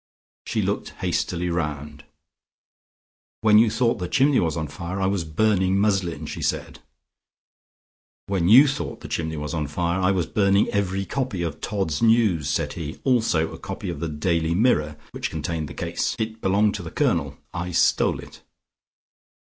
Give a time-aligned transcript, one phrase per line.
[0.47, 2.05] She looked hastily round.
[3.41, 6.79] "When you thought that the chimney was on fire, I was burning muslin," she said.
[8.25, 12.01] "When you thought the chimney was on fire, I was burning every copy of 'Todd's
[12.01, 12.99] News,'" said he.
[13.03, 16.15] "Also a copy of the 'Daily Mirror,' which contained the case.
[16.17, 17.37] It belonged to the Colonel.
[17.53, 18.41] I stole it."